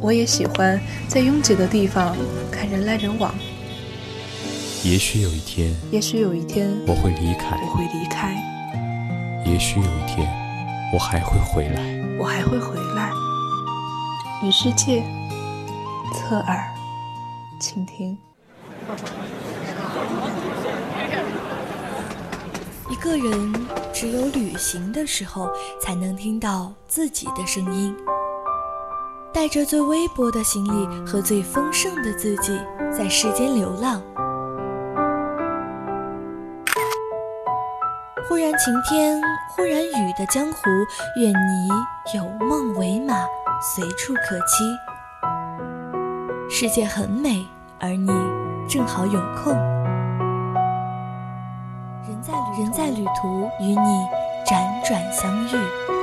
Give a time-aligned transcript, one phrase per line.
[0.00, 2.16] 我也喜欢在拥挤的地方
[2.50, 3.34] 看人来人往。
[4.82, 8.34] 也许有一天，也许有一天我会离开，我会离开。
[9.44, 10.26] 也许有一天
[10.94, 11.82] 我还会回来，
[12.18, 13.12] 我还会回来。
[14.42, 15.02] 与世界
[16.14, 16.64] 侧耳
[17.60, 18.16] 倾听。
[22.90, 23.54] 一个人
[23.92, 25.50] 只有旅行的时候，
[25.82, 27.94] 才能听到自己的声音。
[29.32, 32.60] 带着最微薄的行李和最丰盛的自己，
[32.92, 34.02] 在世间流浪。
[38.28, 39.20] 忽然晴天，
[39.56, 40.60] 忽然雨的江湖，
[41.20, 41.68] 愿你
[42.16, 43.14] 有梦为马，
[43.74, 44.76] 随处可栖。
[46.50, 47.46] 世界很美，
[47.78, 48.10] 而你
[48.68, 49.52] 正好有空。
[52.06, 54.06] 人在人在旅途，与你
[54.46, 55.99] 辗转相遇。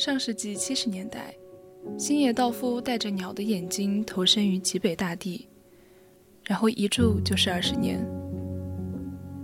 [0.00, 1.34] 上世纪七十年代，
[1.98, 5.46] 星野道夫带着鸟的眼睛投身于极北大地，
[6.46, 8.02] 然后一住就是二十年。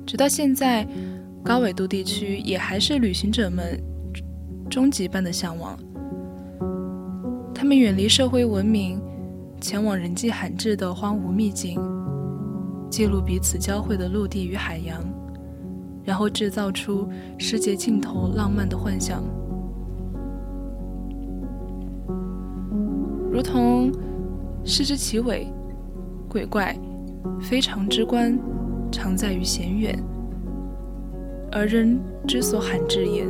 [0.06, 0.88] 直到现在，
[1.44, 3.78] 高纬度地区也还是旅行者们
[4.70, 5.78] 终极般的向往。
[7.54, 8.98] 他们远离社会文明，
[9.60, 11.78] 前往人迹罕至的荒芜秘境，
[12.88, 15.04] 记录彼此交汇的陆地与海洋，
[16.02, 19.22] 然后制造出世界尽头浪漫的幻想。
[23.36, 23.92] 如同
[24.64, 25.46] 视之其伟，
[26.26, 26.74] 鬼怪
[27.38, 28.38] 非常之观，
[28.90, 30.02] 常在于险远，
[31.52, 33.26] 而人之所罕至也。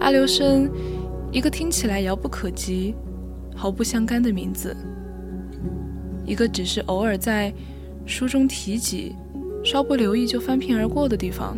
[0.00, 0.68] 阿留申，
[1.30, 2.92] 一个听起来遥不可及、
[3.54, 4.76] 毫不相干的名字，
[6.26, 7.54] 一个只是偶尔在
[8.04, 9.14] 书中提及、
[9.64, 11.56] 稍不留意就翻篇而过的地方。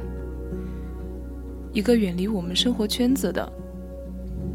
[1.73, 3.51] 一个远离我们生活圈子的，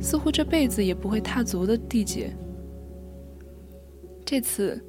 [0.02, 2.36] 似乎这辈子也不会踏足的地界。
[4.26, 4.84] 这次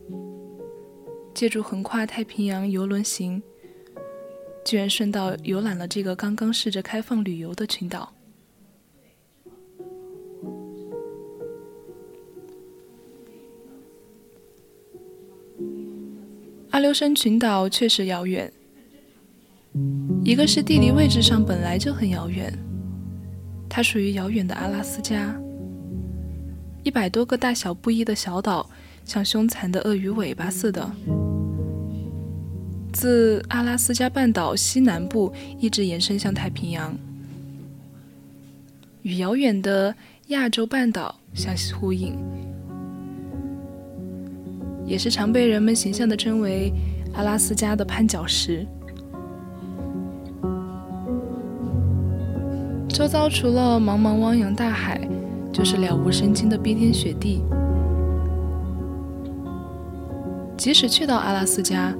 [1.34, 3.40] 借助横跨太平洋游轮行，
[4.64, 8.12] 居然顺道游览了这个刚刚试着开放旅游的群岛。
[16.70, 18.52] 阿留申群岛确实遥远。
[20.26, 22.52] 一个是地理位置上本来就很遥远，
[23.68, 25.32] 它属于遥远的阿拉斯加，
[26.82, 28.68] 一百多个大小不一的小岛，
[29.04, 30.90] 像凶残的鳄鱼尾巴似的，
[32.92, 36.92] 自阿拉斯加半岛西南部一直延伸向太平洋，
[39.02, 39.94] 与遥远的
[40.26, 42.18] 亚洲半岛相呼应，
[44.84, 46.72] 也是常被人们形象地称为
[47.14, 48.66] 阿拉斯加的绊脚石。
[52.96, 54.98] 周遭除了茫茫汪洋大海，
[55.52, 57.42] 就是了无生机的冰天雪地。
[60.56, 61.92] 即使去到阿拉斯加，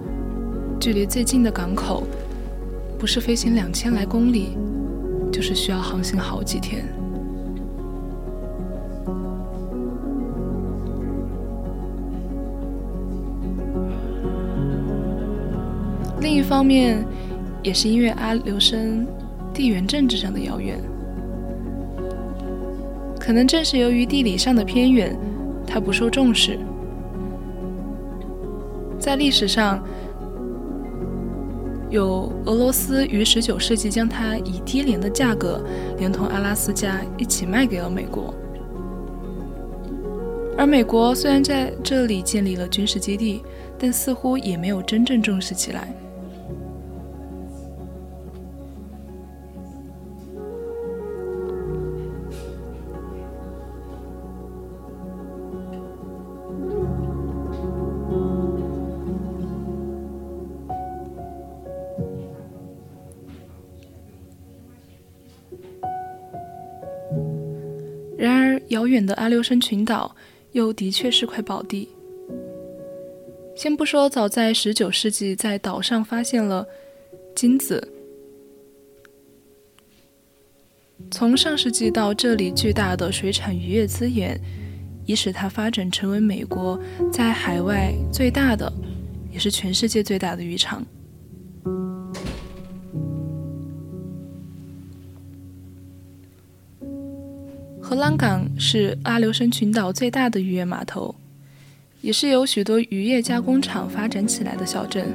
[0.81, 2.05] 距离最近的港口，
[2.99, 4.57] 不是飞行两千来公里，
[5.31, 6.83] 就是需要航行好几天。
[16.23, 17.05] 另一方面，
[17.63, 19.07] 也是因为阿留申。
[19.57, 20.79] 地缘政治上的遥远，
[23.19, 25.19] 可能正是由于地理上的偏远，
[25.67, 26.59] 它不受重视。
[28.99, 29.83] 在历史上，
[31.89, 35.65] 有俄罗斯于十九世纪将它以低廉的价格，
[35.97, 38.35] 连同阿拉斯加一起卖给了美国。
[40.59, 43.43] 而美国虽然在这里建立了军事基地，
[43.79, 45.95] 但似乎也没有真正重视起来。
[68.77, 70.15] 遥远的阿留申群岛
[70.53, 71.89] 又的确是块宝地。
[73.57, 76.67] 先不说早在19世纪在岛上发现了
[77.35, 77.83] 金子，
[81.11, 84.39] 从上世纪到这里巨大的水产渔业资源，
[85.07, 86.79] 已使它发展成为美国
[87.11, 88.71] 在海外最大的，
[89.33, 90.87] 也是全世界最大的渔场。
[97.89, 101.15] 荷兰港是阿留申群岛最大的渔业码头。
[102.01, 105.07] 也是由许多渔业加工厂发展起来的小镇。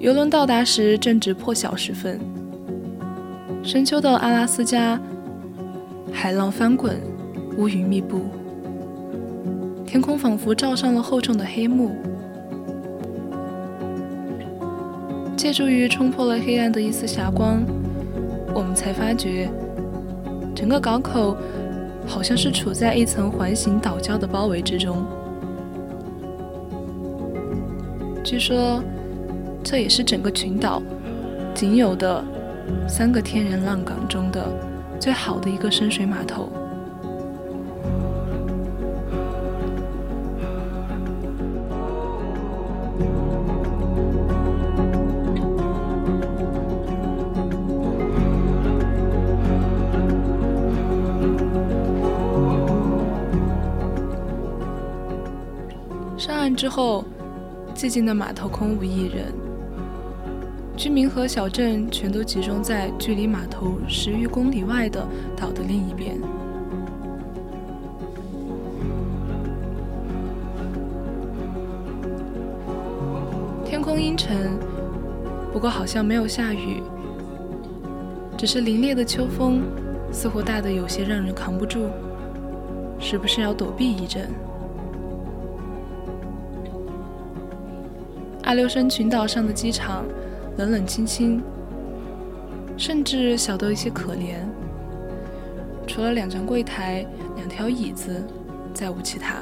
[0.00, 2.18] 游轮到达时正值破晓时分，
[3.62, 5.00] 深秋的阿拉斯加，
[6.12, 7.00] 海浪翻滚，
[7.58, 8.24] 乌云密布，
[9.86, 11.94] 天空仿佛罩上了厚重的黑幕。
[15.36, 17.64] 借助于冲破了黑暗的一丝霞光，
[18.52, 19.48] 我们才发觉，
[20.54, 21.36] 整个港口
[22.06, 25.04] 好像是处在一层环形岛礁的包围之中。
[28.22, 28.82] 据说，
[29.62, 30.82] 这也是整个群岛
[31.54, 32.24] 仅有的
[32.88, 34.46] 三个天然浪港中的
[34.98, 36.48] 最好的一个深水码头。
[56.44, 57.02] 岸之后。
[57.74, 59.34] 寂静的码头空无一人，
[60.76, 65.04] 居民和小镇全都集中在距离码头十余公里外的
[65.36, 66.16] 岛的另一边。
[73.64, 74.56] 天空阴沉，
[75.52, 76.80] 不过好像没有下雨，
[78.38, 79.62] 只是凛冽的秋风
[80.12, 81.88] 似乎大得有些让人扛不住，
[83.00, 84.28] 是不是要躲避一阵？
[88.54, 90.04] 留申群岛上的机场
[90.56, 91.42] 冷冷清清，
[92.76, 94.36] 甚至小得有些可怜。
[95.86, 97.06] 除了两张柜台、
[97.36, 98.22] 两条椅子，
[98.72, 99.36] 再无其他。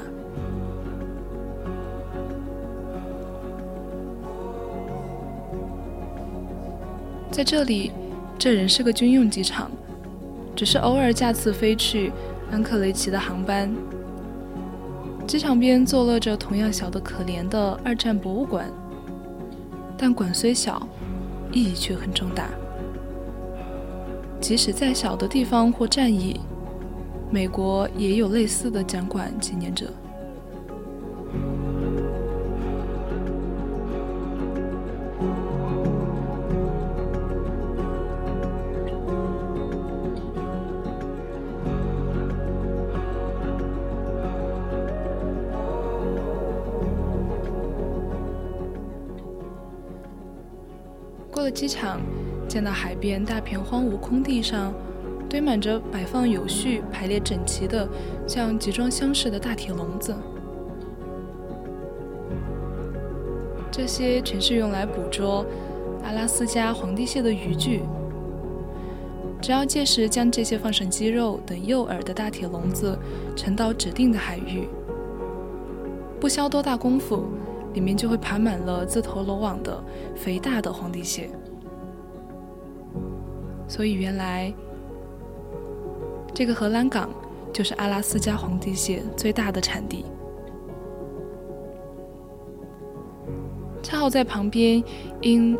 [7.31, 7.91] 在这里，
[8.37, 9.71] 这仍是个军用机场，
[10.55, 12.11] 只是偶尔架次飞去
[12.51, 13.73] 安克雷奇的航班。
[15.25, 18.69] 机场边坐落着同样小得可怜的二战博物馆。
[20.05, 20.85] 但馆虽小，
[21.53, 22.49] 意义却很重大。
[24.41, 26.41] 即使再小的地方或战役，
[27.31, 29.89] 美国也有类似的展馆纪念者。
[51.43, 52.01] 了机场，
[52.47, 54.73] 见到海边大片荒芜空地上
[55.29, 57.87] 堆满着摆放有序、排列整齐的
[58.27, 60.15] 像集装箱似的大铁笼子，
[63.71, 65.45] 这些全是用来捕捉
[66.03, 67.81] 阿拉斯加皇帝蟹的渔具。
[69.41, 72.97] 只要届时将这些放上鸡肉等诱饵的大铁笼子
[73.35, 74.69] 沉到指定的海域，
[76.19, 77.25] 不消多大功夫。
[77.73, 79.83] 里面就会爬满了自投罗网的
[80.15, 81.29] 肥大的皇帝蟹，
[83.67, 84.53] 所以原来
[86.33, 87.09] 这个荷兰港
[87.51, 90.05] 就是阿拉斯加皇帝蟹最大的产地。
[93.81, 94.83] 恰好在旁边
[95.21, 95.57] 因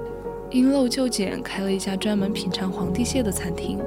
[0.49, 3.79] 因陋就简开了一家专门品尝皇帝蟹的餐厅，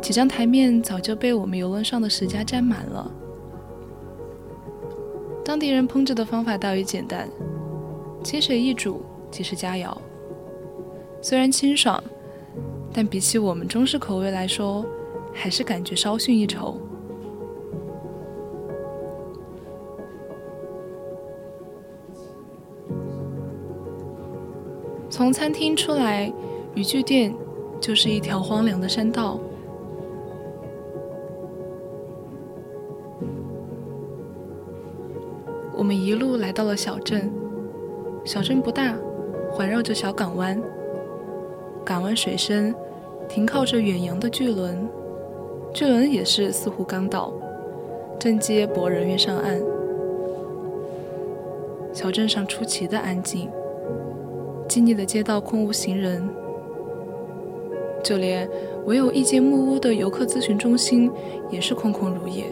[0.00, 3.10] 几张台面早就被我们游轮上的食家占满了。
[5.48, 7.26] 当地人烹制的方法倒也简单，
[8.22, 9.00] 清水一煮
[9.30, 9.96] 即是佳肴。
[11.22, 12.04] 虽然清爽，
[12.92, 14.84] 但比起我们中式口味来说，
[15.32, 16.78] 还是感觉稍逊一筹。
[25.08, 26.30] 从餐厅出来，
[26.74, 27.34] 渔具店
[27.80, 29.40] 就是一条荒凉的山道。
[36.58, 37.30] 到了小镇，
[38.24, 38.96] 小镇不大，
[39.48, 40.60] 环绕着小港湾。
[41.84, 42.74] 港湾水深，
[43.28, 44.76] 停靠着远洋的巨轮，
[45.72, 47.32] 巨轮也是似乎刚到，
[48.18, 49.62] 正接驳人员上岸。
[51.92, 53.48] 小镇上出奇的安静，
[54.68, 56.28] 静谧的街道空无行人，
[58.02, 58.50] 就连
[58.84, 61.08] 唯有一间木屋的游客咨询中心
[61.52, 62.46] 也是空空如也。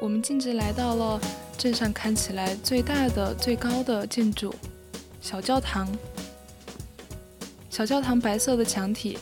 [0.00, 1.20] 我们径直来到了
[1.58, 4.54] 镇上看起来最大的、最高的建筑——
[5.20, 5.86] 小教堂。
[7.68, 9.18] 小教堂白色的墙体，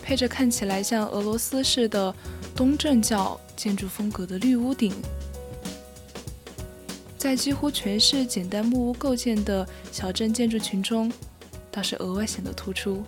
[0.00, 2.14] 配着看起来像俄罗斯式的
[2.54, 4.94] 东正教建筑风格的绿屋顶，
[7.18, 11.12] 在几乎全是简单木屋构建的小镇建筑群中，
[11.70, 13.02] 倒是额外显得突出。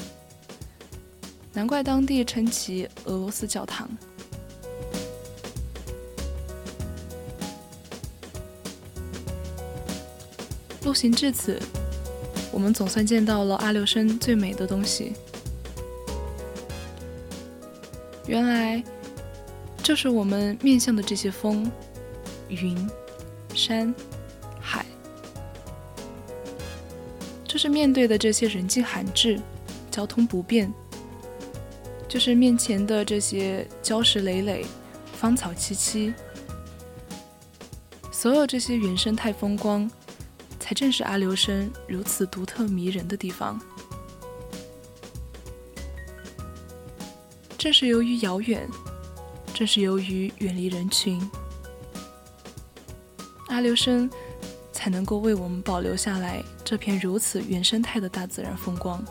[1.53, 3.89] 难怪当地称其俄罗斯教堂。
[10.83, 11.61] 路行至此，
[12.51, 15.13] 我们总算见到了阿留申最美的东西。
[18.27, 18.83] 原来，
[19.83, 21.71] 就是我们面向的这些风、
[22.49, 22.89] 云、
[23.55, 23.95] 山、
[24.61, 24.87] 海，
[27.45, 29.39] 就是面对的这些人迹罕至、
[29.91, 30.73] 交通不便，
[32.09, 34.65] 就是面前的这些礁石累累、
[35.13, 36.15] 芳草萋萋，
[38.11, 39.91] 所有这些原生态风光。
[40.71, 43.61] 才正是阿留申如此独特迷人的地方。
[47.59, 48.69] 正是由于遥远，
[49.53, 51.21] 正是由于远离人群，
[53.49, 54.09] 阿留申
[54.73, 59.05] 才能够为我们保留下来这片如此原生态的大自然风光。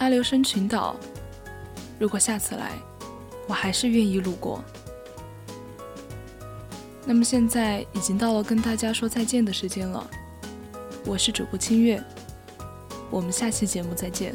[0.00, 0.96] 阿留申群岛，
[1.98, 2.70] 如果下次来，
[3.46, 4.64] 我还是愿意路过。
[7.04, 10.08] 那么现在已经到了跟大家说再见的时间了，
[11.04, 12.02] 我是主播清月，
[13.10, 14.34] 我们下期节目再见。